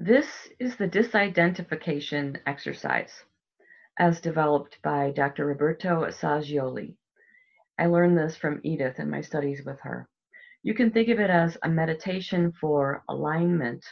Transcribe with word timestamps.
This 0.00 0.48
is 0.60 0.76
the 0.76 0.86
disidentification 0.86 2.38
exercise 2.46 3.24
as 3.98 4.20
developed 4.20 4.78
by 4.80 5.10
Dr. 5.10 5.44
Roberto 5.44 6.04
Assagioli. 6.04 6.94
I 7.76 7.86
learned 7.86 8.16
this 8.16 8.36
from 8.36 8.60
Edith 8.62 9.00
in 9.00 9.10
my 9.10 9.22
studies 9.22 9.64
with 9.66 9.80
her. 9.80 10.08
You 10.62 10.72
can 10.72 10.92
think 10.92 11.08
of 11.08 11.18
it 11.18 11.30
as 11.30 11.58
a 11.64 11.68
meditation 11.68 12.52
for 12.60 13.02
alignment 13.08 13.84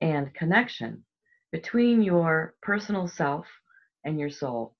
and 0.00 0.32
connection 0.34 1.04
between 1.50 2.00
your 2.00 2.54
personal 2.62 3.08
self 3.08 3.48
and 4.04 4.20
your 4.20 4.30
soul. 4.30 4.76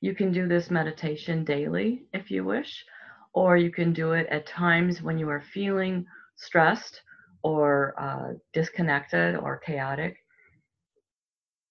You 0.00 0.16
can 0.16 0.32
do 0.32 0.48
this 0.48 0.72
meditation 0.72 1.44
daily 1.44 2.08
if 2.12 2.32
you 2.32 2.42
wish, 2.42 2.84
or 3.32 3.56
you 3.56 3.70
can 3.70 3.92
do 3.92 4.14
it 4.14 4.26
at 4.26 4.44
times 4.44 5.00
when 5.00 5.18
you 5.18 5.28
are 5.28 5.44
feeling 5.54 6.04
stressed 6.34 7.00
or 7.42 7.94
uh, 7.98 8.32
disconnected 8.52 9.36
or 9.36 9.58
chaotic. 9.58 10.16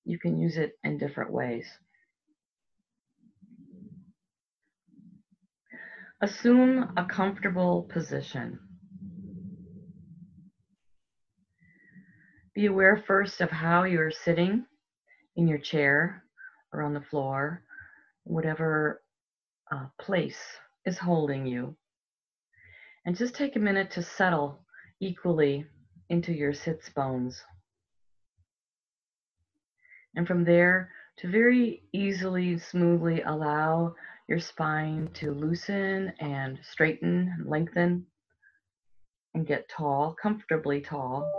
You 0.06 0.20
can 0.20 0.40
use 0.40 0.58
it 0.58 0.78
in 0.84 0.98
different 0.98 1.32
ways. 1.32 1.66
Assume 6.22 6.94
a 6.98 7.06
comfortable 7.06 7.88
position. 7.94 8.60
Be 12.56 12.66
aware 12.66 13.04
first 13.06 13.40
of 13.40 13.52
how 13.52 13.84
you're 13.84 14.10
sitting 14.10 14.66
in 15.36 15.48
your 15.48 15.60
chair 15.60 16.24
or 16.74 16.82
on 16.82 16.94
the 16.94 17.02
floor, 17.02 17.62
whatever 18.24 19.04
uh, 19.72 19.86
place 20.02 20.40
is 20.86 20.98
holding 20.98 21.46
you. 21.46 21.76
And 23.06 23.16
just 23.16 23.36
take 23.36 23.56
a 23.56 23.60
minute 23.60 23.92
to 23.92 24.02
settle 24.02 24.66
equally 25.00 25.66
into 26.10 26.34
your 26.34 26.54
sits 26.54 26.90
bones. 26.90 27.44
And 30.16 30.28
from 30.28 30.44
there, 30.44 30.92
to 31.18 31.30
very 31.30 31.84
easily, 31.94 32.58
smoothly 32.58 33.22
allow 33.22 33.96
your 34.28 34.40
spine 34.40 35.10
to 35.16 35.32
loosen 35.32 36.14
and 36.20 36.60
straighten 36.64 37.34
and 37.38 37.48
lengthen 37.48 38.06
and 39.34 39.46
get 39.46 39.70
tall, 39.70 40.16
comfortably 40.22 40.82
tall. 40.82 41.32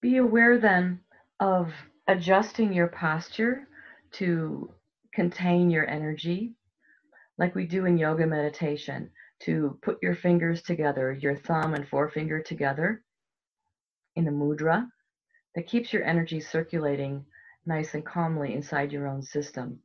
Be 0.00 0.18
aware 0.18 0.58
then 0.58 1.00
of 1.40 1.72
adjusting 2.06 2.72
your 2.72 2.88
posture 2.88 3.66
to 4.12 4.70
contain 5.16 5.70
your 5.70 5.88
energy, 5.88 6.52
like 7.38 7.54
we 7.54 7.66
do 7.66 7.86
in 7.86 7.96
yoga 7.96 8.26
meditation, 8.26 9.10
to 9.40 9.78
put 9.80 9.96
your 10.02 10.14
fingers 10.14 10.60
together, 10.60 11.10
your 11.10 11.34
thumb 11.34 11.72
and 11.72 11.88
forefinger 11.88 12.42
together 12.42 13.02
in 14.14 14.28
a 14.28 14.30
mudra 14.30 14.86
that 15.54 15.66
keeps 15.66 15.90
your 15.90 16.04
energy 16.04 16.38
circulating 16.38 17.24
nice 17.64 17.94
and 17.94 18.04
calmly 18.04 18.52
inside 18.52 18.92
your 18.92 19.08
own 19.08 19.22
system. 19.22 19.78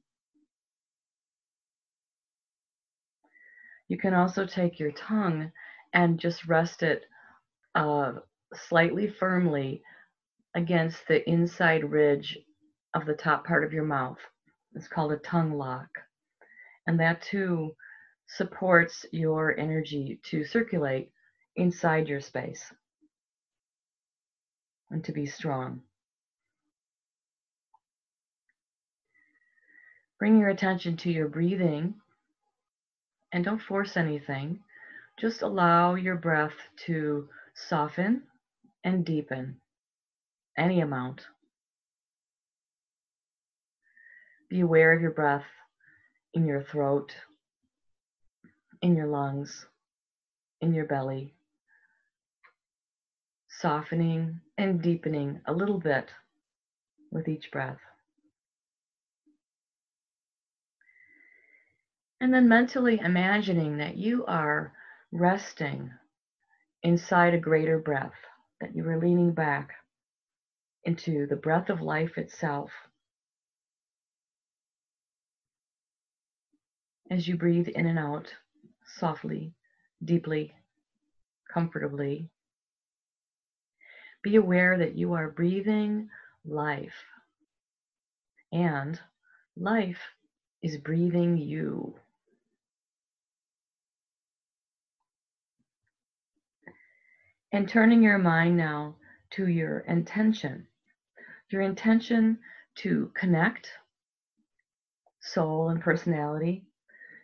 You 3.88 3.97
can 3.97 4.13
also 4.13 4.45
take 4.45 4.79
your 4.79 4.91
tongue 4.91 5.49
and 5.93 6.19
just 6.19 6.45
rest 6.45 6.83
it 6.83 7.03
uh, 7.73 8.13
slightly 8.53 9.07
firmly 9.07 9.81
against 10.55 11.07
the 11.07 11.27
inside 11.29 11.85
ridge 11.85 12.38
of 12.93 13.05
the 13.05 13.13
top 13.13 13.45
part 13.47 13.63
of 13.63 13.71
your 13.71 13.85
mouth. 13.85 14.19
It's 14.75 14.88
called 14.88 15.11
a 15.11 15.17
tongue 15.17 15.53
lock. 15.53 15.89
And 16.88 17.00
that 17.00 17.22
too 17.22 17.75
supports 18.27 19.05
your 19.11 19.58
energy 19.58 20.19
to 20.23 20.45
circulate 20.45 21.11
inside 21.55 22.08
your 22.08 22.22
space 22.22 22.73
and 24.90 25.03
to 25.03 25.12
be 25.12 25.25
strong. 25.25 25.81
Bring 30.19 30.40
your 30.40 30.50
attention 30.50 30.97
to 30.97 31.12
your 31.12 31.28
breathing 31.28 31.95
and 33.31 33.44
don't 33.44 33.62
force 33.62 33.97
anything. 33.97 34.59
Just 35.19 35.41
allow 35.41 35.95
your 35.95 36.16
breath 36.16 36.53
to 36.85 37.28
soften 37.56 38.24
and 38.84 39.06
deepen 39.06 39.57
any 40.57 40.81
amount. 40.81 41.25
Be 44.51 44.59
aware 44.59 44.94
of 44.94 45.01
your 45.01 45.12
breath 45.12 45.45
in 46.35 46.45
your 46.45 46.62
throat, 46.62 47.16
in 48.84 48.95
your 48.95 49.07
lungs, 49.07 49.66
in 50.62 50.75
your 50.75 50.85
belly 50.85 51.34
softening 53.62 54.41
and 54.57 54.81
deepening 54.81 55.39
a 55.45 55.53
little 55.53 55.78
bit 55.78 56.09
with 57.12 57.28
each 57.28 57.51
breath. 57.51 57.78
And 62.19 62.33
then 62.33 62.47
mentally 62.47 63.00
imagining 63.00 63.78
that 63.78 63.97
you 63.97 64.25
are 64.25 64.73
resting 65.12 65.91
inside 66.83 67.33
a 67.33 67.39
greater 67.39 67.78
breath, 67.78 68.13
that 68.62 68.75
you 68.75 68.88
are 68.88 69.00
leaning 69.00 69.33
back 69.33 69.69
into 70.83 71.28
the 71.28 71.35
breath 71.35 71.69
of 71.69 71.81
life 71.81 72.18
itself. 72.18 72.72
As 77.11 77.27
you 77.27 77.35
breathe 77.35 77.67
in 77.67 77.88
and 77.88 77.99
out 77.99 78.33
softly, 78.85 79.53
deeply, 80.01 80.55
comfortably, 81.53 82.29
be 84.23 84.38
aware 84.38 84.77
that 84.77 84.95
you 84.95 85.11
are 85.11 85.29
breathing 85.29 86.07
life. 86.45 87.03
And 88.53 88.97
life 89.57 90.00
is 90.61 90.77
breathing 90.77 91.35
you. 91.35 91.95
And 97.51 97.67
turning 97.67 98.01
your 98.01 98.19
mind 98.19 98.55
now 98.55 98.95
to 99.31 99.50
your 99.50 99.79
intention. 99.79 100.66
Your 101.50 101.61
intention 101.61 102.39
to 102.75 103.11
connect 103.16 103.67
soul 105.19 105.67
and 105.71 105.81
personality, 105.81 106.63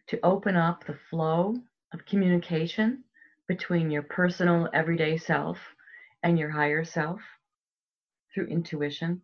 to 0.07 0.19
open 0.23 0.55
up 0.55 0.85
the 0.85 0.97
flow 1.09 1.55
of 1.93 2.05
communication 2.05 3.03
between 3.47 3.91
your 3.91 4.03
personal 4.03 4.69
everyday 4.73 5.17
self 5.17 5.57
and 6.23 6.37
your 6.37 6.49
higher 6.49 6.83
self 6.83 7.21
through 8.33 8.47
intuition. 8.47 9.21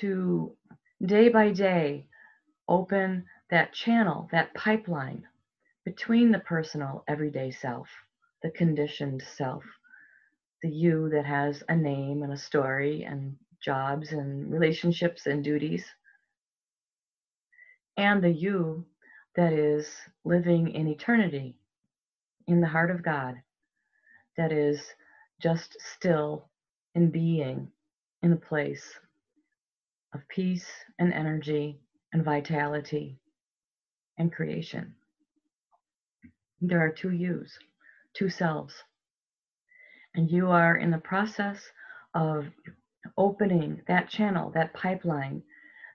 To 0.00 0.56
day 1.04 1.28
by 1.28 1.52
day 1.52 2.06
open 2.68 3.26
that 3.50 3.72
channel, 3.72 4.28
that 4.32 4.54
pipeline 4.54 5.24
between 5.84 6.30
the 6.30 6.38
personal 6.38 7.04
everyday 7.08 7.50
self, 7.50 7.88
the 8.42 8.50
conditioned 8.50 9.22
self, 9.36 9.64
the 10.62 10.70
you 10.70 11.10
that 11.10 11.26
has 11.26 11.62
a 11.68 11.76
name 11.76 12.22
and 12.22 12.32
a 12.32 12.36
story 12.36 13.02
and 13.04 13.36
jobs 13.60 14.12
and 14.12 14.50
relationships 14.50 15.26
and 15.26 15.44
duties, 15.44 15.84
and 17.96 18.22
the 18.22 18.30
you 18.30 18.84
that 19.36 19.52
is 19.52 19.88
living 20.24 20.68
in 20.68 20.86
eternity 20.88 21.56
in 22.46 22.60
the 22.60 22.66
heart 22.66 22.90
of 22.90 23.02
God 23.02 23.36
that 24.36 24.52
is 24.52 24.80
just 25.40 25.76
still 25.80 26.48
in 26.94 27.10
being 27.10 27.68
in 28.22 28.32
a 28.32 28.36
place 28.36 28.84
of 30.14 30.26
peace 30.28 30.66
and 30.98 31.12
energy 31.12 31.80
and 32.12 32.24
vitality 32.24 33.18
and 34.18 34.32
creation. 34.32 34.94
There 36.60 36.80
are 36.80 36.90
two 36.90 37.10
yous, 37.10 37.58
two 38.14 38.28
selves. 38.28 38.74
And 40.14 40.30
you 40.30 40.50
are 40.50 40.76
in 40.76 40.90
the 40.90 40.98
process 40.98 41.58
of 42.14 42.46
opening 43.16 43.80
that 43.88 44.08
channel, 44.08 44.50
that 44.50 44.74
pipeline, 44.74 45.42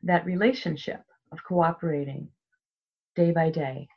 that 0.03 0.25
relationship 0.25 1.03
of 1.31 1.43
cooperating 1.43 2.29
day 3.15 3.31
by 3.31 3.49
day 3.49 3.87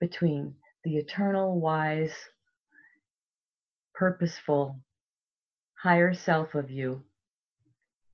between 0.00 0.54
the 0.84 0.96
eternal, 0.96 1.60
wise, 1.60 2.14
purposeful 3.94 4.76
higher 5.74 6.12
self 6.12 6.54
of 6.54 6.70
you 6.70 7.02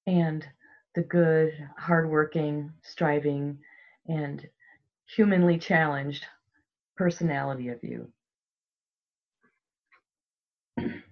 and 0.06 0.46
the 0.94 1.02
good, 1.02 1.52
hardworking, 1.76 2.72
striving, 2.82 3.58
and 4.08 4.48
humanly 5.14 5.58
challenged 5.58 6.24
personality 6.96 7.68
of 7.68 7.78
you. 7.82 8.08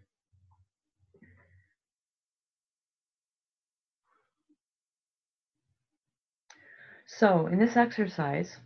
So, 7.24 7.46
in 7.46 7.58
this 7.58 7.74
exercise, 7.74 8.58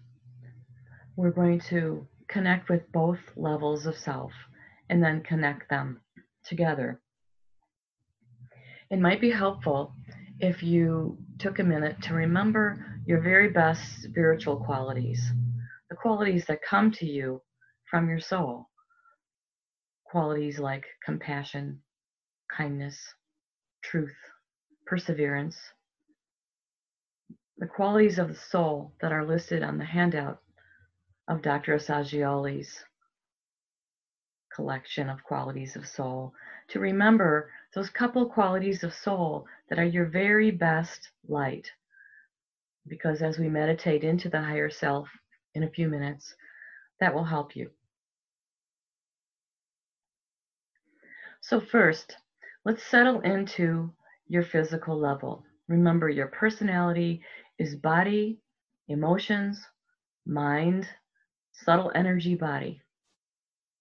we're 1.15 1.31
going 1.31 1.61
to 1.71 2.05
connect 2.27 2.69
with 2.69 2.91
both 2.91 3.21
levels 3.37 3.87
of 3.87 3.97
self 3.97 4.33
and 4.91 5.01
then 5.01 5.23
connect 5.23 5.71
them 5.71 6.01
together. 6.45 7.01
It 8.91 8.99
might 8.99 9.21
be 9.21 9.31
helpful 9.31 9.95
if 10.41 10.61
you 10.61 11.19
took 11.39 11.61
a 11.61 11.63
minute 11.63 12.03
to 12.03 12.15
remember 12.15 12.85
your 13.07 13.21
very 13.21 13.49
best 13.49 14.03
spiritual 14.03 14.57
qualities, 14.57 15.25
the 15.89 15.95
qualities 15.95 16.45
that 16.49 16.59
come 16.69 16.91
to 16.95 17.07
you 17.07 17.41
from 17.89 18.09
your 18.09 18.19
soul. 18.19 18.71
Qualities 20.11 20.59
like 20.59 20.85
compassion, 21.05 21.81
kindness, 22.51 22.99
truth, 23.85 24.17
perseverance. 24.85 25.57
The 27.59 27.67
qualities 27.67 28.19
of 28.19 28.29
the 28.29 28.37
soul 28.37 28.93
that 29.01 29.13
are 29.13 29.25
listed 29.25 29.65
on 29.65 29.79
the 29.79 29.85
handout 29.85 30.41
of 31.27 31.43
Dr. 31.43 31.75
Assagioli's 31.75 32.85
collection 34.55 35.09
of 35.09 35.25
qualities 35.25 35.75
of 35.75 35.87
soul. 35.87 36.35
To 36.69 36.81
remember 36.81 37.51
those 37.75 37.91
couple 37.91 38.29
qualities 38.29 38.85
of 38.85 38.95
soul 38.95 39.47
that 39.69 39.79
are 39.79 39.85
your 39.85 40.07
very 40.07 40.53
best 40.53 41.11
light. 41.29 41.71
Because 42.87 43.23
as 43.23 43.39
we 43.39 43.49
meditate 43.49 44.05
into 44.05 44.29
the 44.29 44.41
higher 44.41 44.71
self 44.71 45.09
in 45.55 45.65
a 45.65 45.71
few 45.71 45.89
minutes, 45.89 46.35
that 47.01 47.13
will 47.13 47.25
help 47.25 47.57
you. 47.57 47.71
So, 51.41 51.61
first, 51.61 52.17
let's 52.65 52.83
settle 52.83 53.21
into 53.21 53.93
your 54.29 54.45
physical 54.45 54.99
level. 54.99 55.45
Remember, 55.69 56.09
your 56.09 56.29
personality 56.29 57.23
is 57.59 57.75
body, 57.75 58.39
emotions, 58.89 59.61
mind, 60.27 60.89
subtle 61.53 61.91
energy 61.95 62.35
body. 62.35 62.81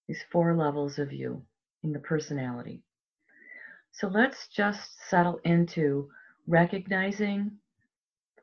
These 0.08 0.24
four 0.32 0.56
levels 0.56 1.00
of 1.00 1.12
you 1.12 1.42
in 1.84 1.94
the 1.94 2.00
personality. 2.00 2.82
So 3.92 4.08
let's 4.08 4.48
just 4.48 5.10
settle 5.10 5.40
into 5.44 6.10
recognizing 6.48 7.52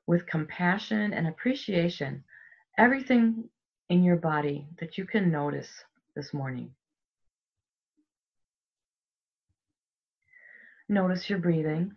with 0.07 0.27
compassion 0.27 1.13
and 1.13 1.27
appreciation 1.27 2.23
everything 2.77 3.49
in 3.89 4.03
your 4.03 4.17
body 4.17 4.67
that 4.79 4.99
you 4.99 5.07
can 5.07 5.31
notice 5.31 5.69
this 6.15 6.35
morning. 6.35 6.71
Notice 10.89 11.31
your 11.31 11.39
breathing. 11.39 11.93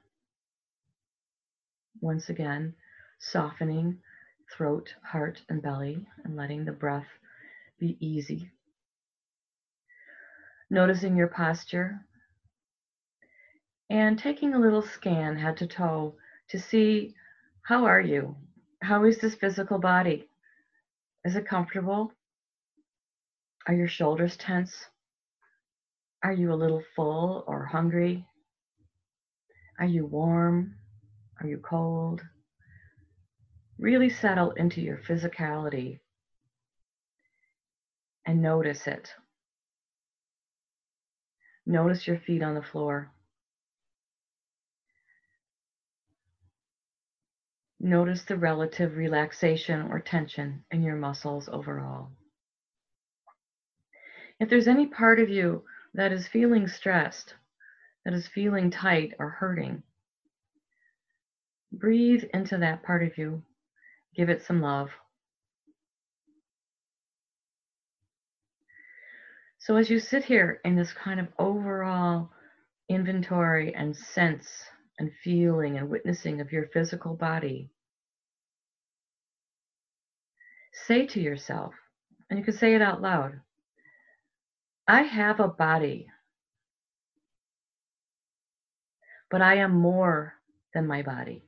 Once 2.00 2.30
again, 2.30 2.74
softening 3.19 3.98
throat, 4.56 4.94
heart, 5.04 5.42
and 5.50 5.62
belly, 5.62 6.08
and 6.24 6.36
letting 6.36 6.66
the 6.66 6.72
breath 6.72 7.08
be 7.80 7.98
easy. 8.00 8.52
Noticing 10.69 11.16
your 11.16 11.28
posture, 11.28 12.06
and 13.90 14.18
taking 14.18 14.54
a 14.54 14.60
little 14.60 14.81
scan 14.81 15.38
head 15.38 15.58
to 15.58 15.68
toe 15.68 16.16
to 16.50 16.60
see 16.60 17.14
how 17.62 17.86
are 17.86 18.02
you? 18.02 18.36
How 18.81 19.04
is 19.06 19.19
this 19.19 19.36
physical 19.36 19.80
body? 19.80 20.30
Is 21.25 21.36
it 21.36 21.48
comfortable? 21.48 22.14
Are 23.68 23.74
your 23.74 23.88
shoulders 23.88 24.38
tense? 24.38 24.86
Are 26.24 26.31
you 26.31 26.54
a 26.54 26.56
little 26.56 26.84
full 26.96 27.44
or 27.48 27.66
hungry? 27.66 28.25
Are 29.80 29.86
you 29.86 30.06
warm? 30.06 30.75
Are 31.42 31.48
you 31.48 31.58
cold? 31.58 32.22
Really 33.80 34.10
settle 34.10 34.52
into 34.52 34.82
your 34.82 34.98
physicality 34.98 36.00
and 38.26 38.42
notice 38.42 38.88
it. 38.88 39.14
Notice 41.66 42.08
your 42.08 42.18
feet 42.18 42.42
on 42.42 42.56
the 42.56 42.62
floor. 42.62 43.12
Notice 47.80 48.24
the 48.24 48.36
relative 48.36 48.98
relaxation 48.98 49.88
or 49.92 50.00
tension 50.00 50.64
in 50.72 50.82
your 50.82 50.96
muscles 50.96 51.48
overall. 51.48 52.10
If 54.40 54.50
there's 54.50 54.68
any 54.68 54.88
part 54.88 55.20
of 55.20 55.30
you 55.30 55.64
that 55.94 56.12
is 56.12 56.28
feeling 56.28 56.68
stressed, 56.68 57.36
that 58.06 58.14
is 58.14 58.28
feeling 58.28 58.72
tight 58.72 59.14
or 59.20 59.30
hurting, 59.30 59.84
breathe 61.72 62.24
into 62.34 62.58
that 62.58 62.82
part 62.84 63.04
of 63.04 63.18
you. 63.18 63.44
Give 64.15 64.30
it 64.30 64.44
some 64.44 64.62
love. 64.62 64.89
So, 69.59 69.75
as 69.75 69.89
you 69.89 70.00
sit 70.00 70.24
here 70.24 70.62
in 70.63 70.75
this 70.75 70.94
kind 70.94 71.19
of 71.19 71.27
overall 71.39 72.31
inventory 72.89 73.74
and 73.75 73.95
sense 73.95 74.48
and 75.00 75.12
feeling 75.24 75.77
and 75.77 75.89
witnessing 75.89 76.42
of 76.42 76.51
your 76.51 76.68
physical 76.68 77.15
body, 77.15 77.69
say 80.74 81.06
to 81.07 81.19
yourself, 81.19 81.74
and 82.30 82.39
you 82.39 82.45
can 82.45 82.54
say 82.54 82.75
it 82.75 82.81
out 82.81 83.01
loud 83.01 83.42
I 84.88 85.01
have 85.01 85.42
a 85.42 85.50
body, 85.50 86.07
but 89.30 89.42
I 89.42 89.56
am 89.56 89.71
more 89.71 90.36
than 90.74 90.88
my 90.88 91.01
body. 91.01 91.47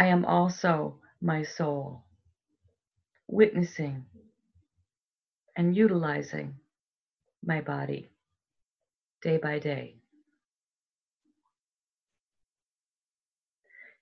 I 0.00 0.06
am 0.06 0.24
also 0.24 0.98
my 1.20 1.42
soul, 1.42 2.06
witnessing 3.28 4.06
and 5.56 5.76
utilizing 5.76 6.54
my 7.44 7.60
body 7.60 8.10
day 9.22 9.36
by 9.36 9.58
day. 9.58 9.96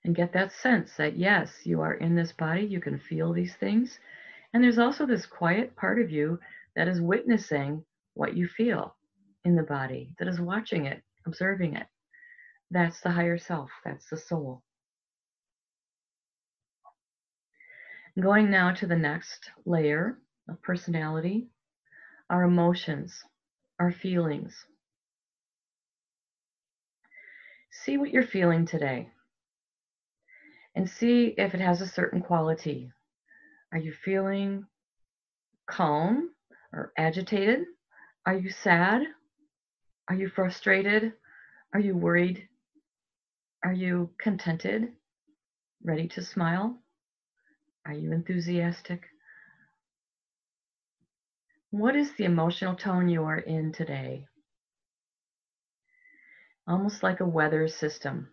and 0.05 0.15
get 0.15 0.31
that 0.31 0.53
sense 0.53 0.95
that 0.97 1.17
yes, 1.17 1.65
you 1.65 1.81
are 1.81 1.95
in 1.95 2.15
this 2.15 2.31
body, 2.31 2.61
you 2.61 2.79
can 2.79 2.97
feel 2.97 3.33
these 3.33 3.55
things. 3.55 3.99
And 4.53 4.63
there's 4.63 4.79
also 4.79 5.05
this 5.05 5.25
quiet 5.25 5.75
part 5.75 5.99
of 5.99 6.09
you 6.09 6.39
that 6.77 6.87
is 6.87 7.01
witnessing 7.01 7.83
what 8.13 8.33
you 8.33 8.47
feel 8.47 8.95
in 9.43 9.57
the 9.57 9.63
body, 9.63 10.15
that 10.17 10.29
is 10.29 10.39
watching 10.39 10.85
it, 10.85 11.03
observing 11.27 11.75
it. 11.75 11.87
That's 12.71 13.01
the 13.01 13.11
higher 13.11 13.37
self, 13.37 13.69
that's 13.83 14.09
the 14.09 14.17
soul. 14.17 14.63
Going 18.19 18.49
now 18.49 18.73
to 18.73 18.85
the 18.85 18.97
next 18.97 19.49
layer 19.65 20.17
of 20.49 20.61
personality, 20.61 21.47
our 22.29 22.43
emotions, 22.43 23.23
our 23.79 23.93
feelings. 23.93 24.65
See 27.71 27.97
what 27.97 28.09
you're 28.09 28.23
feeling 28.23 28.65
today 28.65 29.07
and 30.75 30.89
see 30.89 31.33
if 31.37 31.53
it 31.53 31.61
has 31.61 31.81
a 31.81 31.87
certain 31.87 32.21
quality. 32.21 32.91
Are 33.71 33.79
you 33.79 33.93
feeling 33.93 34.65
calm 35.69 36.31
or 36.73 36.91
agitated? 36.97 37.65
Are 38.25 38.35
you 38.35 38.49
sad? 38.49 39.03
Are 40.09 40.15
you 40.15 40.27
frustrated? 40.27 41.13
Are 41.73 41.79
you 41.79 41.95
worried? 41.95 42.49
Are 43.63 43.73
you 43.73 44.09
contented? 44.19 44.89
Ready 45.83 46.07
to 46.09 46.21
smile? 46.21 46.81
Are 47.89 47.93
you 47.93 48.11
enthusiastic? 48.11 49.07
What 51.71 51.95
is 51.95 52.11
the 52.13 52.25
emotional 52.25 52.75
tone 52.75 53.09
you 53.09 53.23
are 53.23 53.39
in 53.39 53.71
today? 53.71 54.27
Almost 56.67 57.01
like 57.01 57.19
a 57.19 57.25
weather 57.25 57.67
system. 57.67 58.27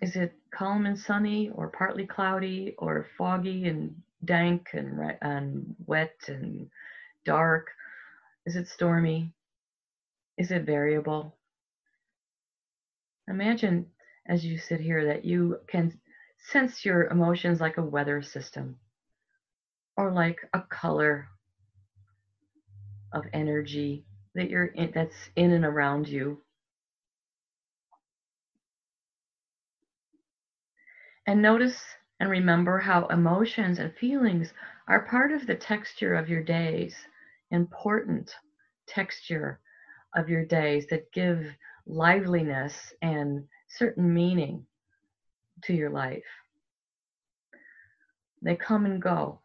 Is 0.00 0.16
it 0.16 0.32
calm 0.50 0.86
and 0.86 0.98
sunny, 0.98 1.50
or 1.50 1.68
partly 1.68 2.06
cloudy, 2.06 2.74
or 2.78 3.04
foggy 3.18 3.66
and 3.66 4.00
dank 4.24 4.70
and, 4.72 5.12
and 5.20 5.74
wet 5.84 6.14
and 6.28 6.66
dark? 7.26 7.66
Is 8.46 8.56
it 8.56 8.66
stormy? 8.66 9.30
Is 10.38 10.50
it 10.50 10.62
variable? 10.62 11.36
Imagine 13.28 13.84
as 14.26 14.42
you 14.42 14.56
sit 14.56 14.80
here 14.80 15.04
that 15.04 15.22
you 15.22 15.58
can 15.68 15.92
sense 16.44 16.84
your 16.84 17.06
emotions 17.06 17.60
like 17.60 17.78
a 17.78 17.82
weather 17.82 18.22
system 18.22 18.76
or 19.96 20.12
like 20.12 20.38
a 20.52 20.60
color 20.60 21.26
of 23.12 23.24
energy 23.32 24.04
that 24.34 24.50
you're 24.50 24.66
in, 24.66 24.92
that's 24.94 25.30
in 25.36 25.52
and 25.52 25.64
around 25.64 26.06
you. 26.06 26.38
And 31.26 31.40
notice 31.40 31.82
and 32.20 32.28
remember 32.28 32.78
how 32.78 33.06
emotions 33.06 33.78
and 33.78 33.94
feelings 33.94 34.52
are 34.88 35.06
part 35.06 35.32
of 35.32 35.46
the 35.46 35.54
texture 35.54 36.14
of 36.14 36.28
your 36.28 36.42
days, 36.42 36.94
important 37.50 38.30
texture 38.86 39.60
of 40.14 40.28
your 40.28 40.44
days 40.44 40.86
that 40.90 41.10
give 41.12 41.46
liveliness 41.86 42.92
and 43.00 43.44
certain 43.68 44.12
meaning 44.12 44.66
to 45.62 45.72
your 45.72 45.90
life. 45.90 46.24
They 48.42 48.56
come 48.56 48.84
and 48.84 49.00
go. 49.00 49.40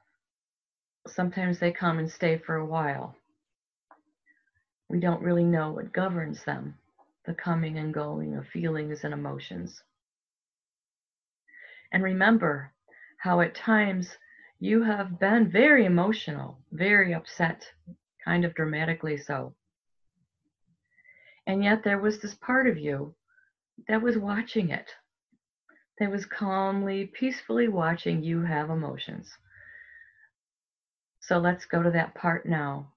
Sometimes 1.08 1.60
they 1.60 1.72
come 1.72 2.00
and 2.00 2.12
stay 2.12 2.38
for 2.38 2.56
a 2.56 2.66
while. 2.66 3.16
We 4.90 5.00
don't 5.00 5.22
really 5.22 5.46
know 5.46 5.72
what 5.72 5.94
governs 5.94 6.44
them, 6.44 6.76
the 7.26 7.34
coming 7.34 7.78
and 7.78 7.94
going 7.94 8.36
of 8.36 8.48
feelings 8.48 9.04
and 9.04 9.14
emotions. 9.14 9.82
And 11.92 12.04
remember 12.04 12.74
how 13.18 13.42
at 13.42 13.56
times 13.56 14.18
you 14.60 14.84
have 14.84 15.20
been 15.20 15.50
very 15.50 15.86
emotional, 15.86 16.60
very 16.72 17.14
upset, 17.14 17.66
kind 18.26 18.44
of 18.44 18.54
dramatically 18.54 19.18
so. 19.18 19.56
And 21.48 21.64
yet 21.64 21.84
there 21.84 22.00
was 22.00 22.20
this 22.20 22.36
part 22.36 22.68
of 22.68 22.78
you 22.78 23.16
that 23.88 24.02
was 24.02 24.18
watching 24.18 24.70
it, 24.70 24.92
that 26.00 26.10
was 26.10 26.26
calmly, 26.26 27.06
peacefully 27.06 27.68
watching 27.68 28.24
you 28.24 28.42
have 28.42 28.70
emotions. 28.70 29.30
So 31.20 31.38
let's 31.38 31.66
go 31.66 31.84
to 31.84 31.92
that 31.92 32.16
part 32.16 32.46
now. 32.46 32.94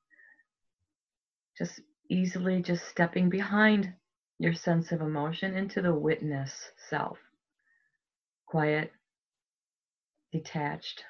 Just 1.59 1.80
easily 2.09 2.62
just 2.62 2.87
stepping 2.88 3.28
behind 3.28 3.92
your 4.38 4.54
sense 4.54 4.92
of 4.92 5.00
emotion 5.00 5.56
into 5.56 5.82
the 5.82 5.94
witness 5.94 6.71
self. 6.88 7.18
Quiet, 8.47 8.92
detached, 10.32 11.04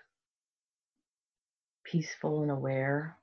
peaceful 1.85 2.43
and 2.43 2.51
aware, 2.51 3.17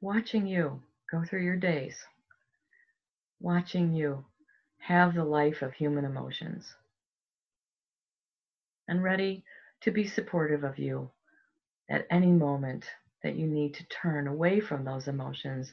watching 0.00 0.46
you 0.46 0.80
go 1.10 1.24
through 1.24 1.42
your 1.42 1.56
days, 1.56 1.96
watching 3.40 3.92
you 3.92 4.24
have 4.78 5.14
the 5.14 5.24
life 5.24 5.62
of 5.62 5.72
human 5.74 6.04
emotions, 6.04 6.74
and 8.88 9.02
ready 9.02 9.44
to 9.82 9.90
be 9.90 10.06
supportive 10.06 10.64
of 10.64 10.78
you 10.78 11.10
at 11.88 12.06
any 12.10 12.32
moment 12.32 12.84
that 13.22 13.36
you 13.36 13.46
need 13.46 13.74
to 13.74 13.86
turn 13.88 14.26
away 14.26 14.60
from 14.60 14.84
those 14.84 15.08
emotions 15.08 15.72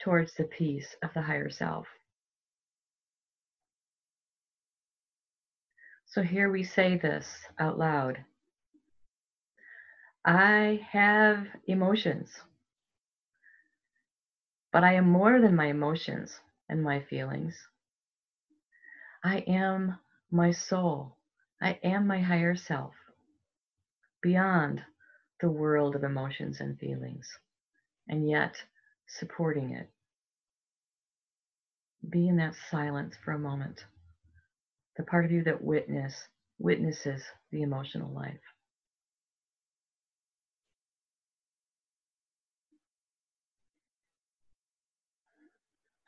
towards 0.00 0.34
the 0.34 0.44
peace 0.44 0.96
of 1.02 1.12
the 1.14 1.22
higher 1.22 1.50
self. 1.50 1.86
So 6.06 6.22
here 6.22 6.50
we 6.50 6.62
say 6.62 6.96
this 6.96 7.26
out 7.58 7.78
loud 7.78 8.24
I 10.24 10.86
have 10.90 11.46
emotions, 11.66 12.30
but 14.72 14.84
I 14.84 14.94
am 14.94 15.08
more 15.08 15.40
than 15.40 15.56
my 15.56 15.66
emotions 15.66 16.40
and 16.68 16.82
my 16.82 17.00
feelings. 17.00 17.56
I 19.22 19.38
am 19.46 19.98
my 20.30 20.52
soul. 20.52 21.13
I 21.64 21.78
am 21.82 22.06
my 22.06 22.20
higher 22.20 22.54
self, 22.54 22.92
beyond 24.20 24.82
the 25.40 25.48
world 25.48 25.96
of 25.96 26.04
emotions 26.04 26.60
and 26.60 26.78
feelings, 26.78 27.26
and 28.06 28.28
yet 28.28 28.54
supporting 29.08 29.72
it. 29.72 29.88
Be 32.06 32.28
in 32.28 32.36
that 32.36 32.54
silence 32.70 33.14
for 33.24 33.32
a 33.32 33.38
moment. 33.38 33.82
The 34.98 35.04
part 35.04 35.24
of 35.24 35.30
you 35.30 35.42
that 35.44 35.64
witness 35.64 36.28
witnesses 36.58 37.22
the 37.50 37.62
emotional 37.62 38.12
life. 38.12 38.36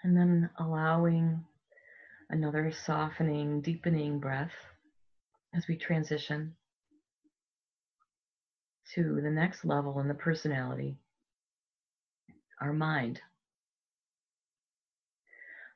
And 0.03 0.15
then 0.15 0.51
allowing 0.59 1.43
another 2.29 2.71
softening, 2.73 3.63
deepening 3.63 4.21
breath 4.21 4.53
as 5.55 5.67
we 5.69 5.76
transition 5.76 6.55
to 8.95 9.21
the 9.23 9.31
next 9.31 9.65
level 9.65 10.00
in 10.00 10.09
the 10.09 10.15
personality, 10.15 10.97
our 12.61 12.73
mind. 12.73 13.21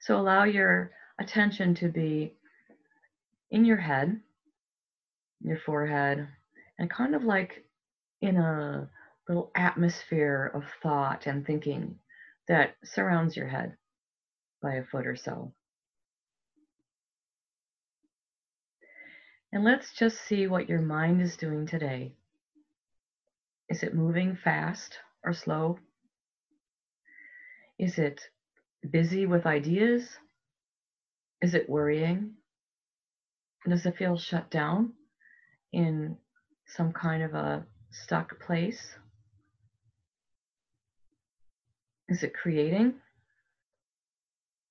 So 0.00 0.18
allow 0.18 0.44
your 0.44 0.92
attention 1.18 1.74
to 1.76 1.88
be 1.88 2.34
in 3.50 3.64
your 3.64 3.76
head, 3.76 4.20
your 5.42 5.58
forehead, 5.58 6.26
and 6.78 6.90
kind 6.90 7.14
of 7.14 7.24
like 7.24 7.64
in 8.22 8.36
a 8.36 8.88
little 9.28 9.50
atmosphere 9.54 10.50
of 10.54 10.64
thought 10.82 11.26
and 11.26 11.46
thinking 11.46 11.96
that 12.48 12.76
surrounds 12.84 13.36
your 13.36 13.48
head 13.48 13.76
by 14.62 14.74
a 14.74 14.84
foot 14.84 15.06
or 15.06 15.16
so. 15.16 15.52
And 19.52 19.64
let's 19.64 19.92
just 19.92 20.16
see 20.28 20.46
what 20.46 20.68
your 20.68 20.80
mind 20.80 21.20
is 21.20 21.36
doing 21.36 21.66
today. 21.66 22.14
Is 23.68 23.82
it 23.82 23.94
moving 23.94 24.36
fast 24.36 24.98
or 25.24 25.32
slow? 25.32 25.78
Is 27.78 27.98
it 27.98 28.20
busy 28.88 29.26
with 29.26 29.46
ideas? 29.46 30.18
Is 31.42 31.54
it 31.54 31.68
worrying? 31.68 32.34
Does 33.68 33.86
it 33.86 33.96
feel 33.96 34.16
shut 34.16 34.50
down 34.50 34.92
in 35.72 36.16
some 36.66 36.92
kind 36.92 37.22
of 37.22 37.34
a 37.34 37.64
stuck 37.90 38.38
place? 38.38 38.96
Is 42.08 42.22
it 42.22 42.34
creating? 42.34 42.94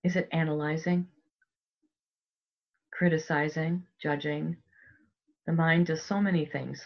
Is 0.04 0.16
it 0.16 0.30
analyzing, 0.32 1.08
criticizing, 2.92 3.84
judging? 4.02 4.56
The 5.50 5.56
mind 5.56 5.88
does 5.88 6.04
so 6.04 6.22
many 6.22 6.46
things. 6.46 6.86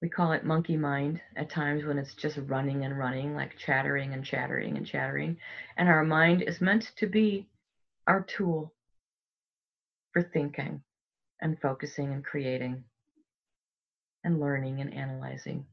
We 0.00 0.08
call 0.08 0.30
it 0.30 0.44
monkey 0.44 0.76
mind 0.76 1.20
at 1.34 1.50
times 1.50 1.84
when 1.84 1.98
it's 1.98 2.14
just 2.14 2.38
running 2.46 2.84
and 2.84 2.96
running, 2.96 3.34
like 3.34 3.58
chattering 3.58 4.12
and 4.12 4.24
chattering 4.24 4.76
and 4.76 4.86
chattering. 4.86 5.36
And 5.76 5.88
our 5.88 6.04
mind 6.04 6.42
is 6.42 6.60
meant 6.60 6.92
to 6.98 7.08
be 7.08 7.48
our 8.06 8.22
tool 8.22 8.72
for 10.12 10.22
thinking 10.22 10.80
and 11.42 11.60
focusing 11.60 12.12
and 12.12 12.24
creating 12.24 12.84
and 14.22 14.38
learning 14.38 14.80
and 14.80 14.94
analyzing. 14.94 15.66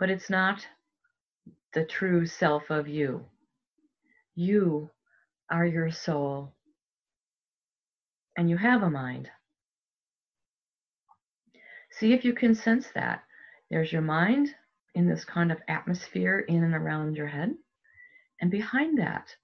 but 0.00 0.10
it's 0.10 0.30
not 0.30 0.66
the 1.74 1.84
true 1.84 2.26
self 2.26 2.70
of 2.70 2.88
you. 2.88 3.22
You 4.34 4.90
are 5.50 5.66
your 5.66 5.90
soul, 5.90 6.52
and 8.36 8.48
you 8.48 8.56
have 8.56 8.82
a 8.82 8.90
mind. 8.90 9.28
See 11.90 12.12
if 12.12 12.24
you 12.24 12.32
can 12.32 12.54
sense 12.54 12.86
that. 12.94 13.24
There's 13.70 13.92
your 13.92 14.02
mind 14.02 14.54
in 14.94 15.08
this 15.08 15.24
kind 15.24 15.52
of 15.52 15.58
atmosphere 15.68 16.40
in 16.40 16.64
and 16.64 16.74
around 16.74 17.16
your 17.16 17.26
head, 17.26 17.54
and 18.40 18.50
behind 18.50 18.98
that, 18.98 19.34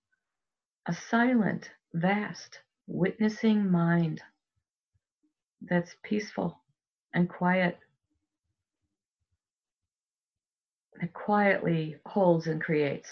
a 0.87 0.95
silent, 0.95 1.71
vast, 1.95 2.61
witnessing 2.87 3.71
mind 3.71 4.23
that's 5.63 5.97
peaceful 6.05 6.61
and 7.15 7.29
quiet 7.29 7.79
that 11.01 11.13
quietly 11.13 11.97
holds 12.07 12.47
and 12.47 12.61
creates 12.61 13.09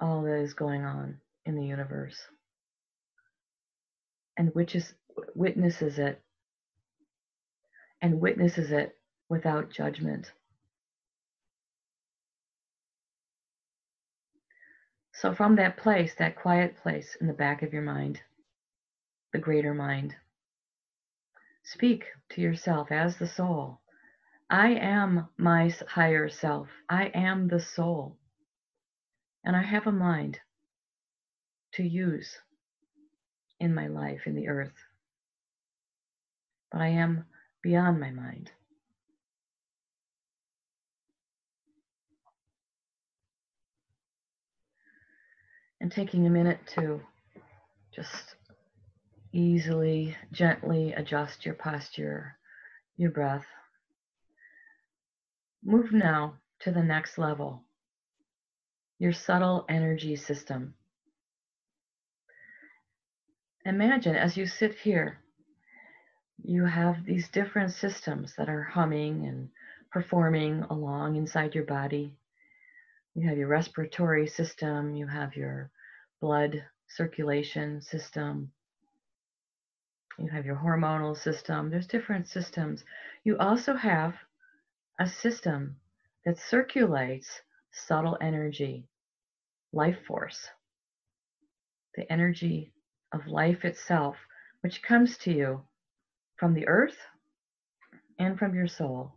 all 0.00 0.22
that 0.22 0.40
is 0.40 0.54
going 0.54 0.84
on 0.84 1.20
in 1.46 1.54
the 1.54 1.64
universe 1.64 2.16
and 4.36 4.54
which 4.54 4.74
is 4.74 4.94
witnesses 5.34 5.98
it 5.98 6.20
and 8.02 8.20
witnesses 8.20 8.70
it 8.70 8.96
without 9.28 9.70
judgment 9.70 10.32
so 15.12 15.32
from 15.34 15.56
that 15.56 15.76
place 15.76 16.14
that 16.18 16.36
quiet 16.36 16.76
place 16.82 17.16
in 17.20 17.26
the 17.26 17.32
back 17.32 17.62
of 17.62 17.72
your 17.72 17.82
mind 17.82 18.20
the 19.32 19.38
greater 19.38 19.72
mind 19.72 20.14
speak 21.62 22.04
to 22.28 22.40
yourself 22.40 22.92
as 22.92 23.16
the 23.16 23.26
soul 23.26 23.80
I 24.48 24.74
am 24.74 25.28
my 25.36 25.72
higher 25.88 26.28
self. 26.28 26.68
I 26.88 27.06
am 27.06 27.48
the 27.48 27.58
soul. 27.58 28.16
And 29.44 29.56
I 29.56 29.62
have 29.62 29.88
a 29.88 29.92
mind 29.92 30.38
to 31.76 31.82
use 31.82 32.38
in 33.60 33.74
my 33.74 33.86
life 33.86 34.22
in 34.26 34.34
the 34.34 34.48
earth. 34.48 34.74
But 36.70 36.80
I 36.80 36.88
am 36.88 37.24
beyond 37.62 38.00
my 38.00 38.10
mind. 38.10 38.50
And 45.80 45.92
taking 45.92 46.26
a 46.26 46.30
minute 46.30 46.60
to 46.74 47.00
just 47.94 48.36
easily, 49.32 50.16
gently 50.32 50.94
adjust 50.94 51.44
your 51.44 51.54
posture, 51.54 52.36
your 52.96 53.10
breath. 53.10 53.44
Move 55.62 55.92
now 55.92 56.34
to 56.60 56.70
the 56.70 56.82
next 56.82 57.18
level, 57.18 57.62
your 58.98 59.12
subtle 59.12 59.66
energy 59.68 60.16
system. 60.16 60.74
Imagine 63.66 64.14
as 64.14 64.36
you 64.36 64.46
sit 64.46 64.74
here, 64.74 65.18
you 66.42 66.64
have 66.64 67.04
these 67.04 67.28
different 67.28 67.72
systems 67.72 68.34
that 68.36 68.48
are 68.48 68.62
humming 68.62 69.26
and 69.26 69.48
performing 69.90 70.62
along 70.70 71.16
inside 71.16 71.54
your 71.54 71.64
body. 71.64 72.14
You 73.14 73.28
have 73.28 73.38
your 73.38 73.48
respiratory 73.48 74.26
system, 74.26 74.94
you 74.94 75.06
have 75.06 75.34
your 75.34 75.70
blood 76.20 76.62
circulation 76.88 77.80
system, 77.80 78.52
you 80.18 80.28
have 80.28 80.46
your 80.46 80.56
hormonal 80.56 81.16
system. 81.16 81.70
There's 81.70 81.86
different 81.86 82.28
systems. 82.28 82.84
You 83.24 83.36
also 83.38 83.74
have 83.74 84.14
a 85.00 85.06
system 85.06 85.76
that 86.24 86.38
circulates 86.38 87.40
subtle 87.72 88.16
energy, 88.20 88.86
life 89.72 89.98
force, 90.06 90.48
the 91.96 92.10
energy 92.10 92.72
of 93.12 93.26
life 93.26 93.64
itself, 93.64 94.16
which 94.60 94.82
comes 94.82 95.16
to 95.18 95.32
you 95.32 95.62
from 96.36 96.54
the 96.54 96.66
earth 96.66 96.96
and 98.18 98.38
from 98.38 98.54
your 98.54 98.66
soul, 98.66 99.12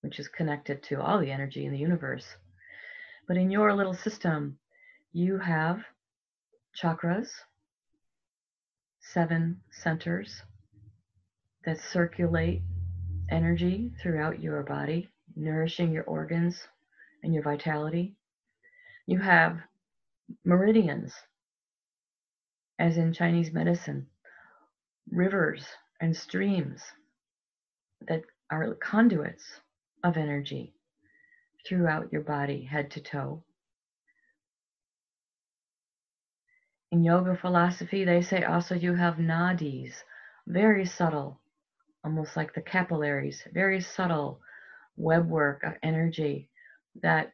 which 0.00 0.18
is 0.18 0.28
connected 0.28 0.82
to 0.82 1.00
all 1.00 1.18
the 1.18 1.30
energy 1.30 1.64
in 1.64 1.72
the 1.72 1.78
universe. 1.78 2.26
But 3.26 3.36
in 3.36 3.50
your 3.50 3.74
little 3.74 3.94
system, 3.94 4.58
you 5.12 5.38
have 5.38 5.80
chakras, 6.76 7.28
seven 9.00 9.60
centers 9.70 10.42
that 11.64 11.78
circulate 11.80 12.62
energy 13.30 13.92
throughout 14.02 14.40
your 14.40 14.62
body, 14.62 15.08
nourishing 15.36 15.92
your 15.92 16.04
organs 16.04 16.66
and 17.22 17.32
your 17.32 17.42
vitality. 17.42 18.14
You 19.06 19.18
have 19.20 19.58
meridians, 20.44 21.14
as 22.78 22.96
in 22.96 23.12
Chinese 23.12 23.52
medicine, 23.52 24.06
rivers 25.10 25.66
and 26.00 26.16
streams 26.16 26.82
that 28.08 28.22
are 28.50 28.74
conduits 28.74 29.60
of 30.02 30.16
energy 30.16 30.74
throughout 31.66 32.12
your 32.12 32.22
body, 32.22 32.64
head 32.64 32.90
to 32.90 33.00
toe. 33.00 33.42
In 36.92 37.02
yoga 37.02 37.36
philosophy, 37.36 38.04
they 38.04 38.22
say 38.22 38.44
also 38.44 38.74
you 38.74 38.94
have 38.94 39.16
nadis, 39.16 39.94
very 40.46 40.84
subtle, 40.84 41.40
almost 42.04 42.36
like 42.36 42.54
the 42.54 42.60
capillaries, 42.60 43.42
very 43.52 43.80
subtle 43.80 44.40
web 44.96 45.28
work 45.28 45.62
of 45.64 45.72
energy 45.82 46.48
that 47.02 47.32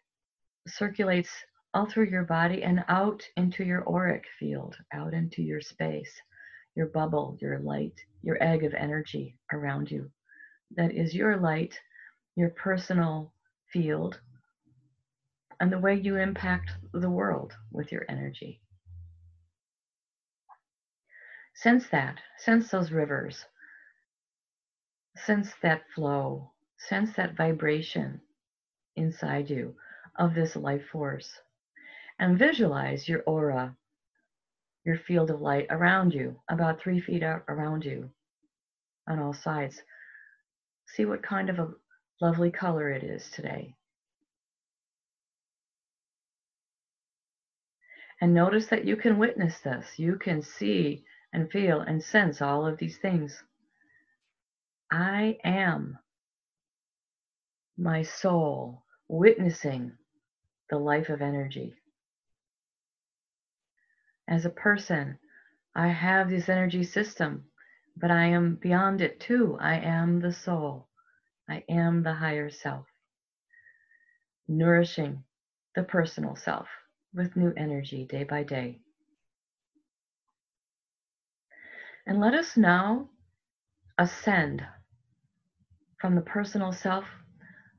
circulates 0.67 1.31
all 1.73 1.87
through 1.87 2.07
your 2.07 2.25
body 2.25 2.63
and 2.63 2.85
out 2.89 3.23
into 3.37 3.65
your 3.65 3.89
auric 3.89 4.25
field, 4.39 4.77
out 4.93 5.15
into 5.15 5.43
your 5.43 5.61
space, 5.61 6.13
your 6.75 6.87
bubble, 6.87 7.37
your 7.41 7.59
light, 7.61 7.95
your 8.23 8.43
egg 8.43 8.65
of 8.65 8.75
energy 8.75 9.37
around 9.53 9.91
you. 9.91 10.11
That 10.77 10.93
is 10.93 11.15
your 11.15 11.37
light, 11.37 11.79
your 12.37 12.51
personal 12.51 13.33
field, 13.73 14.21
and 15.61 15.73
the 15.73 15.79
way 15.79 15.95
you 15.95 16.17
impact 16.17 16.71
the 16.93 17.11
world 17.11 17.53
with 17.71 17.93
your 17.93 18.05
energy. 18.09 18.61
Sense 21.55 21.89
that, 21.93 22.19
sense 22.39 22.71
those 22.71 22.91
rivers, 22.91 23.45
sense 25.17 25.53
that 25.63 25.83
flow, 25.95 26.51
sense 26.79 27.15
that 27.17 27.37
vibration 27.37 28.21
inside 28.97 29.51
you 29.51 29.75
of 30.19 30.35
this 30.35 30.57
life 30.57 30.87
force, 30.91 31.31
and 32.21 32.39
visualize 32.39 33.09
your 33.09 33.23
aura, 33.23 33.75
your 34.85 34.99
field 34.99 35.31
of 35.31 35.41
light 35.41 35.67
around 35.71 36.13
you, 36.13 36.37
about 36.51 36.79
three 36.81 37.01
feet 37.01 37.23
around 37.23 37.85
you 37.85 38.11
on 39.09 39.19
all 39.19 39.33
sides. 39.33 39.83
See 40.87 41.07
what 41.07 41.23
kind 41.23 41.49
of 41.49 41.59
a 41.59 41.71
lovely 42.21 42.51
color 42.51 42.91
it 42.91 43.03
is 43.03 43.31
today. 43.31 43.75
And 48.21 48.35
notice 48.35 48.67
that 48.67 48.85
you 48.85 48.97
can 48.97 49.19
witness 49.19 49.61
this. 49.61 49.87
You 49.97 50.17
can 50.17 50.43
see 50.43 51.05
and 51.33 51.51
feel 51.51 51.81
and 51.81 52.03
sense 52.03 52.43
all 52.43 52.67
of 52.67 52.77
these 52.79 52.99
things. 52.99 53.43
I 54.93 55.39
am 55.43 55.99
my 57.79 58.03
soul 58.03 58.83
witnessing 59.09 59.93
the 60.69 60.77
life 60.77 61.09
of 61.09 61.23
energy. 61.23 61.80
As 64.31 64.45
a 64.45 64.51
person, 64.51 65.19
I 65.75 65.89
have 65.89 66.31
this 66.31 66.49
energy 66.49 66.85
system, 66.85 67.47
but 67.97 68.13
I 68.13 68.27
am 68.27 68.55
beyond 68.55 69.01
it 69.01 69.19
too. 69.19 69.59
I 69.61 69.79
am 69.79 70.21
the 70.21 70.33
soul. 70.33 70.89
I 71.49 71.65
am 71.69 72.05
the 72.05 72.15
higher 72.15 72.49
self, 72.49 72.87
nourishing 74.47 75.25
the 75.75 75.83
personal 75.83 76.37
self 76.37 76.69
with 77.13 77.37
new 77.37 77.53
energy 77.57 78.07
day 78.07 78.23
by 78.23 78.45
day. 78.45 78.79
And 82.07 82.21
let 82.21 82.35
us 82.35 82.57
now 82.57 83.11
ascend 83.99 84.65
from 86.01 86.15
the 86.15 86.21
personal 86.21 86.73
self 86.73 87.05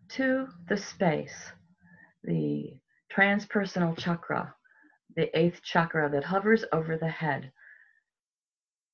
to 0.10 0.48
the 0.68 0.78
space, 0.78 1.54
the 2.26 2.74
transpersonal 3.16 3.98
chakra, 3.98 4.54
the 5.16 5.38
eighth 5.38 5.62
chakra 5.62 6.10
that 6.10 6.24
hovers 6.24 6.64
over 6.72 6.98
the 6.98 7.10
head. 7.10 7.52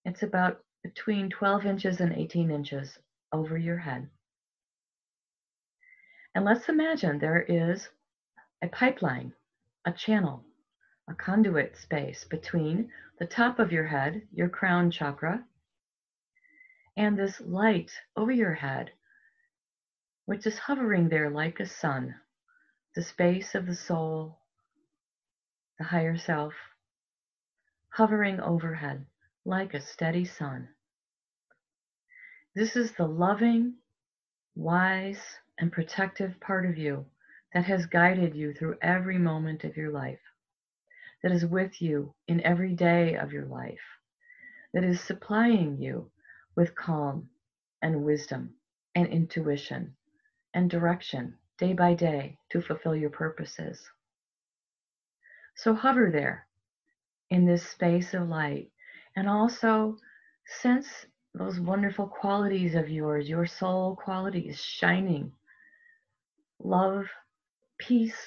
It's 0.06 0.24
about 0.24 0.60
between 0.84 1.30
12 1.30 1.66
inches 1.66 2.00
and 2.00 2.14
18 2.14 2.52
inches 2.52 2.98
over 3.32 3.58
your 3.58 3.78
head. 3.78 4.10
And 6.34 6.46
let's 6.46 6.70
imagine 6.70 7.20
there 7.20 7.42
is 7.42 7.90
a 8.62 8.68
pipeline, 8.68 9.34
a 9.86 9.92
channel, 9.92 10.44
a 11.10 11.14
conduit 11.14 11.76
space 11.78 12.24
between 12.26 12.92
the 13.20 13.26
top 13.26 13.60
of 13.60 13.72
your 13.72 13.88
head, 13.88 14.22
your 14.32 14.50
crown 14.50 14.92
chakra, 14.92 15.44
and 16.96 17.18
this 17.18 17.40
light 17.42 17.92
over 18.16 18.32
your 18.32 18.54
head, 18.54 18.92
which 20.26 20.46
is 20.46 20.58
hovering 20.58 21.10
there 21.10 21.30
like 21.30 21.60
a 21.60 21.66
sun, 21.66 22.16
the 22.96 23.04
space 23.04 23.56
of 23.56 23.66
the 23.66 23.76
soul, 23.76 24.37
the 25.78 25.86
higher 25.86 26.18
self, 26.18 26.54
hovering 27.90 28.40
overhead 28.40 29.06
like 29.46 29.74
a 29.74 29.82
steady 29.82 30.26
sun. 30.26 30.70
This 32.56 32.76
is 32.76 32.92
the 32.94 33.08
loving, 33.08 33.76
wise, 34.56 35.22
and 35.60 35.72
protective 35.72 36.40
part 36.40 36.66
of 36.66 36.78
you 36.78 37.06
that 37.54 37.66
has 37.66 37.86
guided 37.86 38.36
you 38.36 38.54
through 38.54 38.78
every 38.82 39.18
moment 39.18 39.64
of 39.64 39.78
your 39.78 39.92
life 39.92 40.20
that 41.24 41.32
is 41.32 41.46
with 41.46 41.82
you 41.82 42.14
in 42.28 42.42
every 42.42 42.74
day 42.74 43.16
of 43.16 43.32
your 43.32 43.46
life, 43.46 43.80
that 44.74 44.84
is 44.84 45.02
supplying 45.02 45.78
you 45.78 46.10
with 46.56 46.76
calm 46.76 47.30
and 47.82 48.04
wisdom 48.04 48.54
and 48.96 49.08
intuition 49.08 49.96
and 50.54 50.70
direction 50.70 51.36
day 51.58 51.74
by 51.74 51.94
day 51.94 52.38
to 52.50 52.62
fulfill 52.62 52.96
your 52.96 53.10
purposes. 53.10 53.90
So 55.58 55.74
hover 55.74 56.12
there 56.12 56.48
in 57.30 57.46
this 57.46 57.68
space 57.68 58.14
of 58.14 58.30
light. 58.30 58.70
And 59.16 59.28
also 59.28 59.98
sense 60.62 60.88
those 61.34 61.60
wonderful 61.60 62.08
qualities 62.08 62.76
of 62.76 62.90
yours, 62.90 63.28
your 63.28 63.48
soul 63.48 63.96
qualities 63.96 64.60
shining. 64.60 65.32
Love, 66.64 67.06
peace, 67.80 68.18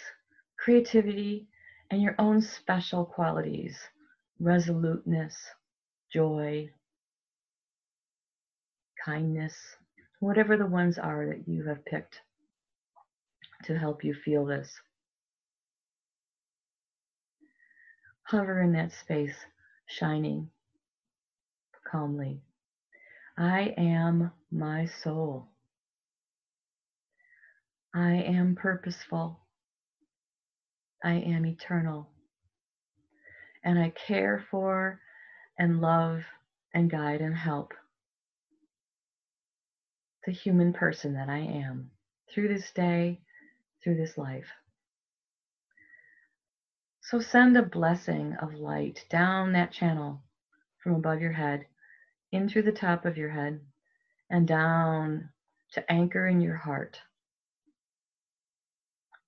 creativity, 0.59 1.47
and 1.91 2.03
your 2.03 2.17
own 2.19 2.43
special 2.43 3.05
qualities. 3.05 3.79
Resoluteness, 4.41 5.37
joy, 6.13 6.69
kindness, 9.05 9.55
whatever 10.19 10.57
the 10.57 10.67
ones 10.67 10.99
are 10.99 11.27
that 11.27 11.47
you 11.47 11.65
have 11.65 11.85
picked 11.85 12.21
to 13.65 13.79
help 13.79 14.03
you 14.03 14.15
feel 14.15 14.45
this. 14.45 14.81
Hover 18.31 18.63
in 18.63 18.75
that 18.75 18.93
space, 18.93 19.35
shining 19.89 20.51
calmly. 21.91 22.41
I 23.37 23.75
am 23.77 24.31
my 24.53 24.87
soul. 25.03 25.49
I 27.93 28.13
am 28.13 28.55
purposeful. 28.55 29.41
I 31.03 31.15
am 31.15 31.45
eternal. 31.45 32.09
And 33.65 33.81
I 33.81 33.93
care 34.07 34.45
for 34.49 35.01
and 35.59 35.81
love 35.81 36.21
and 36.73 36.89
guide 36.89 37.23
and 37.23 37.37
help 37.37 37.73
the 40.25 40.31
human 40.31 40.73
person 40.73 41.15
that 41.15 41.29
I 41.29 41.39
am 41.39 41.91
through 42.33 42.47
this 42.47 42.71
day, 42.77 43.23
through 43.83 43.97
this 43.97 44.17
life. 44.17 44.47
So 47.11 47.19
send 47.19 47.57
a 47.57 47.63
blessing 47.63 48.37
of 48.41 48.55
light 48.55 49.05
down 49.11 49.55
that 49.55 49.73
channel 49.73 50.23
from 50.79 50.95
above 50.95 51.21
your 51.21 51.33
head, 51.33 51.67
in 52.31 52.49
through 52.49 52.63
the 52.63 52.71
top 52.71 53.05
of 53.05 53.17
your 53.17 53.31
head, 53.31 53.59
and 54.31 54.47
down 54.47 55.29
to 55.73 55.93
anchor 55.93 56.29
in 56.29 56.41
your 56.41 56.55
heart. 56.55 57.01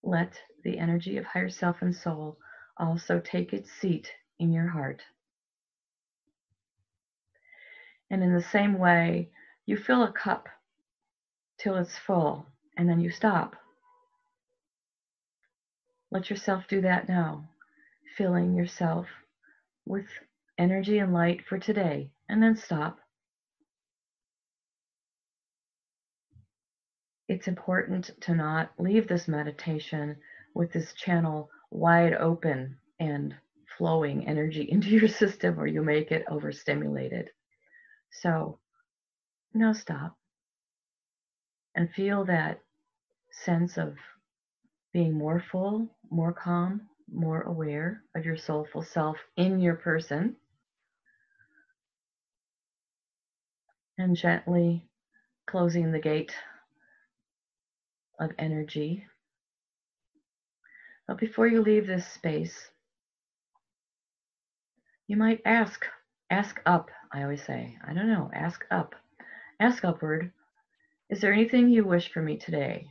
Let 0.01 0.41
the 0.63 0.79
energy 0.79 1.17
of 1.17 1.25
higher 1.25 1.49
self 1.49 1.83
and 1.83 1.93
soul 1.93 2.39
also 2.77 3.19
take 3.19 3.53
its 3.53 3.73
seat 3.73 4.13
in 4.39 4.53
your 4.53 4.69
heart. 4.69 5.03
And 8.13 8.23
in 8.23 8.33
the 8.33 8.41
same 8.41 8.79
way, 8.79 9.33
you 9.67 9.77
fill 9.77 10.05
a 10.05 10.13
cup 10.13 10.49
till 11.59 11.77
it's 11.79 11.99
full 11.99 12.47
and 12.77 12.89
then 12.89 13.01
you 13.01 13.11
stop. 13.11 13.57
Let 16.13 16.31
yourself 16.31 16.69
do 16.69 16.81
that 16.83 17.09
now, 17.09 17.49
filling 18.17 18.55
yourself 18.55 19.07
with 19.87 20.07
energy 20.59 20.99
and 20.99 21.13
light 21.13 21.45
for 21.47 21.59
today, 21.59 22.11
and 22.29 22.43
then 22.43 22.57
stop. 22.57 22.99
It's 27.29 27.49
important 27.49 28.11
to 28.23 28.35
not 28.35 28.73
leave 28.79 29.09
this 29.09 29.29
meditation 29.29 30.17
with 30.55 30.73
this 30.73 30.93
channel 30.93 31.51
wide 31.71 32.15
open 32.15 32.77
and 33.01 33.35
flowing 33.79 34.29
energy 34.29 34.63
into 34.71 34.89
your 34.89 35.09
system, 35.09 35.59
or 35.59 35.67
you 35.67 35.83
make 35.83 36.11
it 36.11 36.25
overstimulated. 36.29 37.31
So 38.11 38.59
now 39.55 39.73
stop 39.73 40.17
and 41.75 41.91
feel 41.91 42.25
that 42.27 42.61
sense 43.31 43.79
of 43.79 43.97
being 44.93 45.15
more 45.15 45.43
full, 45.51 45.89
more 46.11 46.33
calm, 46.33 46.83
more 47.13 47.43
aware 47.43 48.03
of 48.17 48.25
your 48.25 48.37
soulful 48.37 48.83
self 48.83 49.17
in 49.37 49.61
your 49.61 49.75
person. 49.75 50.37
And 53.99 54.17
gently 54.17 54.89
closing 55.47 55.93
the 55.93 56.01
gate 56.01 56.35
of 58.19 58.31
energy. 58.39 59.05
But 61.07 61.19
before 61.19 61.47
you 61.47 61.61
leave 61.61 61.87
this 61.87 62.07
space, 62.07 62.71
you 65.09 65.17
might 65.17 65.43
ask, 65.45 65.85
ask 66.31 66.61
up, 66.65 66.91
I 67.13 67.23
always 67.23 67.45
say. 67.45 67.77
I 67.87 67.93
don't 67.93 68.09
know, 68.09 68.31
ask 68.33 68.65
up. 68.71 68.95
Ask 69.61 69.85
upward. 69.85 70.33
Is 71.11 71.21
there 71.21 71.33
anything 71.33 71.69
you 71.69 71.85
wish 71.85 72.11
for 72.11 72.23
me 72.23 72.39
today? 72.39 72.87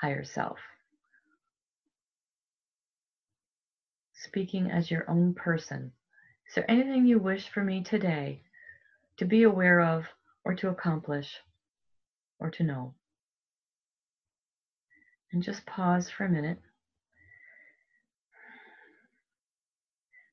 Higher 0.00 0.24
self. 0.24 0.58
Speaking 4.28 4.70
as 4.70 4.90
your 4.90 5.08
own 5.08 5.32
person. 5.32 5.90
Is 6.46 6.54
there 6.54 6.70
anything 6.70 7.06
you 7.06 7.18
wish 7.18 7.48
for 7.48 7.64
me 7.64 7.82
today 7.82 8.42
to 9.16 9.24
be 9.24 9.44
aware 9.44 9.80
of 9.80 10.04
or 10.44 10.54
to 10.56 10.68
accomplish 10.68 11.34
or 12.38 12.50
to 12.50 12.62
know? 12.62 12.94
And 15.32 15.42
just 15.42 15.64
pause 15.64 16.10
for 16.10 16.26
a 16.26 16.28
minute. 16.28 16.58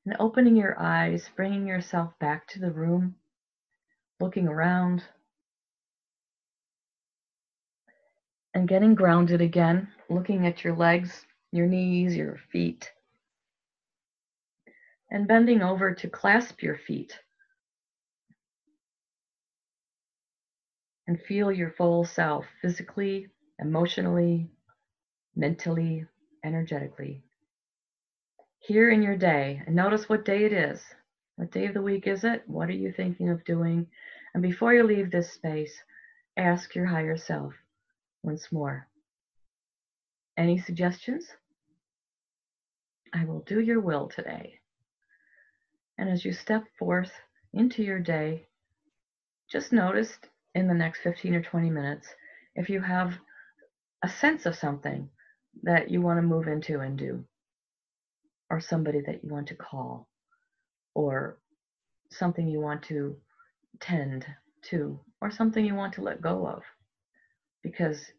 And 0.04 0.14
opening 0.20 0.56
your 0.56 0.78
eyes, 0.78 1.30
bringing 1.34 1.66
yourself 1.66 2.12
back 2.18 2.46
to 2.48 2.58
the 2.58 2.70
room, 2.70 3.14
looking 4.20 4.46
around, 4.46 5.04
and 8.52 8.68
getting 8.68 8.94
grounded 8.94 9.40
again, 9.40 9.88
looking 10.10 10.46
at 10.46 10.64
your 10.64 10.76
legs, 10.76 11.24
your 11.50 11.66
knees, 11.66 12.14
your 12.14 12.38
feet, 12.52 12.92
and 15.10 15.28
bending 15.28 15.62
over 15.62 15.92
to 15.92 16.08
clasp 16.08 16.62
your 16.62 16.76
feet. 16.76 17.18
And 21.06 21.20
feel 21.20 21.52
your 21.52 21.70
full 21.70 22.04
self 22.04 22.46
physically, 22.60 23.28
emotionally, 23.60 24.48
mentally, 25.36 26.04
energetically 26.44 27.22
here 28.66 28.90
in 28.90 29.00
your 29.00 29.16
day 29.16 29.62
and 29.64 29.76
notice 29.76 30.08
what 30.08 30.24
day 30.24 30.44
it 30.44 30.52
is. 30.52 30.82
What 31.36 31.52
day 31.52 31.66
of 31.66 31.74
the 31.74 31.82
week 31.82 32.06
is 32.08 32.24
it? 32.24 32.42
What 32.46 32.68
are 32.68 32.72
you 32.72 32.90
thinking 32.90 33.28
of 33.28 33.44
doing? 33.44 33.86
And 34.34 34.42
before 34.42 34.74
you 34.74 34.82
leave 34.82 35.10
this 35.10 35.30
space, 35.30 35.72
ask 36.36 36.74
your 36.74 36.86
higher 36.86 37.16
self 37.16 37.52
once 38.24 38.50
more. 38.50 38.88
Any 40.36 40.58
suggestions? 40.58 41.28
I 43.12 43.24
will 43.24 43.40
do 43.40 43.60
your 43.60 43.80
will 43.80 44.08
today. 44.08 44.58
And 45.98 46.08
as 46.08 46.24
you 46.24 46.32
step 46.32 46.64
forth 46.78 47.12
into 47.52 47.82
your 47.82 47.98
day, 47.98 48.46
just 49.50 49.72
notice 49.72 50.18
in 50.54 50.68
the 50.68 50.74
next 50.74 51.00
15 51.00 51.34
or 51.34 51.42
20 51.42 51.70
minutes 51.70 52.08
if 52.54 52.68
you 52.68 52.80
have 52.80 53.14
a 54.02 54.08
sense 54.08 54.46
of 54.46 54.56
something 54.56 55.08
that 55.62 55.90
you 55.90 56.00
want 56.00 56.18
to 56.18 56.22
move 56.22 56.48
into 56.48 56.80
and 56.80 56.98
do 56.98 57.24
or 58.50 58.60
somebody 58.60 59.00
that 59.00 59.22
you 59.22 59.30
want 59.30 59.48
to 59.48 59.54
call 59.54 60.08
or 60.94 61.38
something 62.10 62.48
you 62.48 62.60
want 62.60 62.82
to 62.82 63.16
tend 63.80 64.26
to 64.62 64.98
or 65.20 65.30
something 65.30 65.64
you 65.64 65.74
want 65.74 65.92
to 65.94 66.02
let 66.02 66.20
go 66.20 66.46
of 66.46 66.62
because 67.62 68.12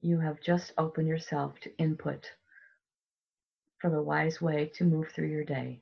you 0.00 0.20
have 0.20 0.40
just 0.40 0.72
opened 0.78 1.08
yourself 1.08 1.58
to 1.60 1.76
input 1.78 2.30
for 3.80 3.90
the 3.90 4.02
wise 4.02 4.40
way 4.40 4.70
to 4.74 4.84
move 4.84 5.08
through 5.14 5.28
your 5.28 5.44
day. 5.44 5.80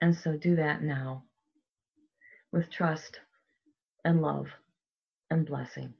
And 0.00 0.14
so 0.16 0.36
do 0.36 0.56
that 0.56 0.82
now 0.82 1.24
with 2.52 2.70
trust 2.70 3.20
and 4.04 4.22
love 4.22 4.48
and 5.30 5.46
blessing. 5.46 5.94